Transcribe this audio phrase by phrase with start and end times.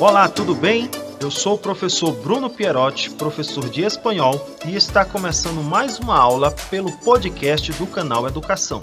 [0.00, 0.88] Olá, tudo bem?
[1.20, 6.52] Eu sou o professor Bruno Pierotti, professor de espanhol, e está começando mais uma aula
[6.70, 8.80] pelo podcast do canal Educação.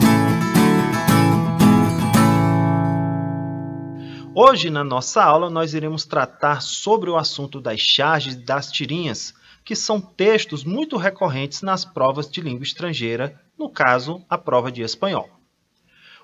[4.36, 9.74] Hoje, na nossa aula, nós iremos tratar sobre o assunto das charges das tirinhas, que
[9.74, 15.35] são textos muito recorrentes nas provas de língua estrangeira, no caso, a prova de espanhol.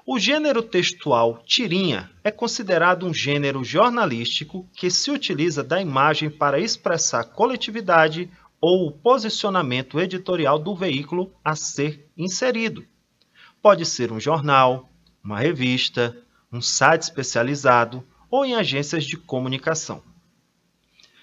[0.05, 6.59] O gênero textual tirinha é considerado um gênero jornalístico que se utiliza da imagem para
[6.59, 8.27] expressar coletividade
[8.59, 12.83] ou o posicionamento editorial do veículo a ser inserido.
[13.61, 14.89] Pode ser um jornal,
[15.23, 16.17] uma revista,
[16.51, 20.01] um site especializado ou em agências de comunicação.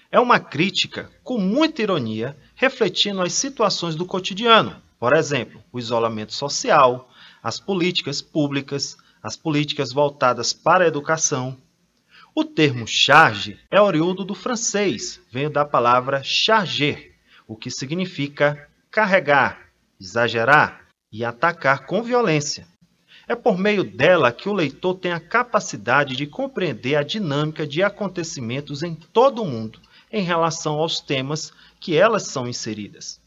[0.09, 6.33] É uma crítica com muita ironia, refletindo as situações do cotidiano, por exemplo, o isolamento
[6.33, 7.09] social,
[7.41, 11.57] as políticas públicas, as políticas voltadas para a educação.
[12.35, 17.15] O termo charge é oriundo do francês, veio da palavra charger,
[17.47, 22.67] o que significa carregar, exagerar e atacar com violência.
[23.27, 27.83] É por meio dela que o leitor tem a capacidade de compreender a dinâmica de
[27.83, 29.79] acontecimentos em todo o mundo
[30.11, 33.21] em relação aos temas que elas são inseridas.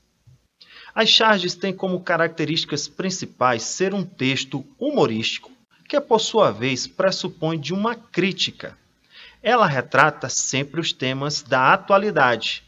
[0.94, 5.50] As charges têm como características principais ser um texto humorístico,
[5.88, 8.76] que por sua vez pressupõe de uma crítica.
[9.42, 12.62] Ela retrata sempre os temas da atualidade.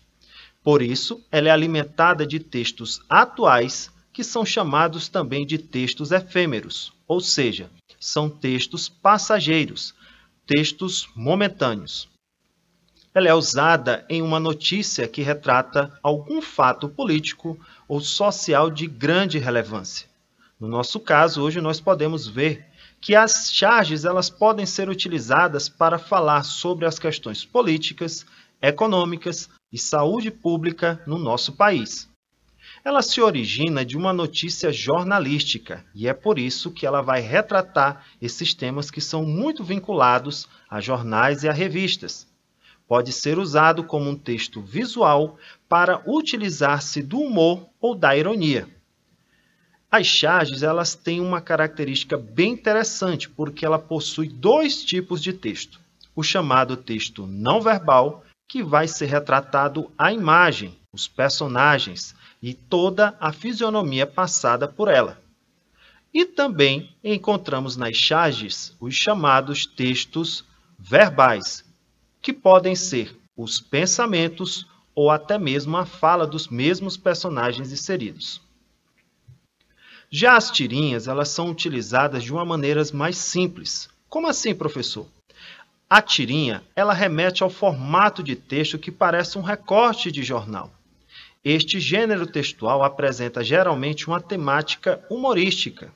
[0.63, 6.93] Por isso, ela é alimentada de textos atuais, que são chamados também de textos efêmeros,
[7.07, 9.95] ou seja, são textos passageiros,
[10.47, 12.09] textos momentâneos
[13.15, 19.39] ela é usada em uma notícia que retrata algum fato político ou social de grande
[19.39, 20.09] relevância.
[20.59, 22.67] No nosso caso, hoje nós podemos ver
[23.01, 28.27] que as charges elas podem ser utilizadas para falar sobre as questões políticas,
[28.61, 32.09] econômicas e saúde pública no nosso país.
[32.85, 38.05] Ela se origina de uma notícia jornalística e é por isso que ela vai retratar
[38.21, 42.27] esses temas que são muito vinculados a jornais e a revistas
[42.87, 48.69] Pode ser usado como um texto visual para utilizar-se do humor ou da ironia.
[49.91, 55.81] As charges elas têm uma característica bem interessante, porque ela possui dois tipos de texto.
[56.17, 63.17] O chamado texto não verbal, que vai ser retratado a imagem, os personagens e toda
[63.19, 65.21] a fisionomia passada por ela.
[66.13, 70.45] E também encontramos nas charges os chamados textos
[70.79, 71.65] verbais,
[72.25, 78.41] que podem ser os pensamentos ou até mesmo a fala dos mesmos personagens inseridos.
[80.11, 83.91] Já as tirinhas, elas são utilizadas de uma maneira mais simples.
[84.09, 85.07] Como assim, professor?
[85.91, 90.73] A tirinha, ela remete ao formato de texto que parece um recorte de jornal.
[91.45, 95.93] Este gênero textual apresenta geralmente uma temática humorística.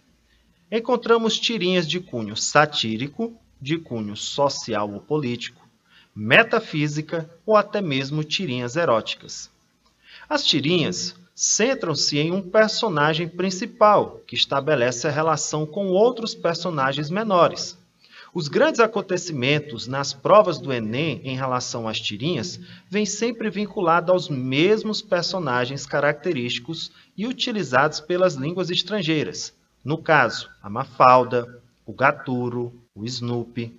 [0.71, 5.68] Encontramos tirinhas de cunho satírico, de cunho social ou político,
[6.19, 9.49] metafísica ou até mesmo tirinhas eróticas.
[10.29, 17.79] As tirinhas centram-se em um personagem principal, que estabelece a relação com outros personagens menores.
[18.35, 22.59] Os grandes acontecimentos nas provas do Enem em relação às tirinhas
[22.91, 29.55] vêm sempre vinculados aos mesmos personagens característicos e utilizados pelas línguas estrangeiras.
[29.85, 33.73] No caso, a Mafalda, o Gaturo, o Snoopy.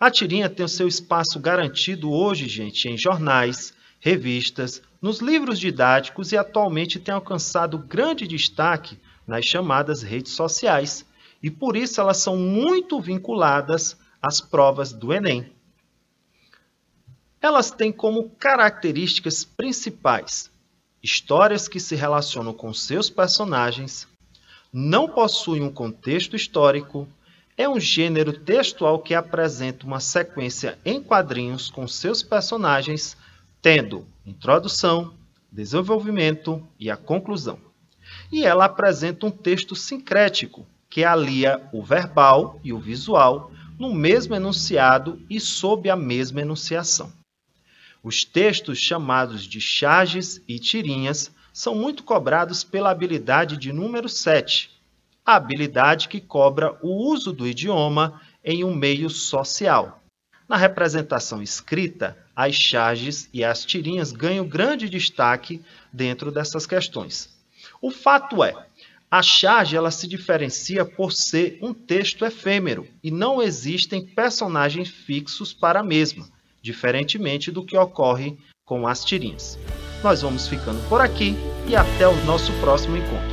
[0.00, 6.32] A tirinha tem o seu espaço garantido hoje, gente, em jornais, revistas, nos livros didáticos
[6.32, 11.04] e atualmente tem alcançado grande destaque nas chamadas redes sociais.
[11.42, 15.52] E por isso elas são muito vinculadas às provas do Enem.
[17.38, 20.50] Elas têm como características principais
[21.02, 24.08] histórias que se relacionam com seus personagens,
[24.72, 27.06] não possuem um contexto histórico,
[27.60, 33.18] é um gênero textual que apresenta uma sequência em quadrinhos com seus personagens,
[33.60, 35.12] tendo introdução,
[35.52, 37.58] desenvolvimento e a conclusão.
[38.32, 44.34] E ela apresenta um texto sincrético, que alia o verbal e o visual no mesmo
[44.34, 47.12] enunciado e sob a mesma enunciação.
[48.02, 54.79] Os textos chamados de charges e tirinhas são muito cobrados pela habilidade de número 7,
[55.24, 60.02] a habilidade que cobra o uso do idioma em um meio social.
[60.48, 65.62] Na representação escrita, as charges e as tirinhas ganham grande destaque
[65.92, 67.30] dentro dessas questões.
[67.80, 68.54] O fato é,
[69.10, 75.52] a charge ela se diferencia por ser um texto efêmero e não existem personagens fixos
[75.52, 76.28] para a mesma.
[76.62, 79.58] diferentemente do que ocorre com as tirinhas.
[80.02, 81.34] Nós vamos ficando por aqui
[81.66, 83.29] e até o nosso próximo encontro.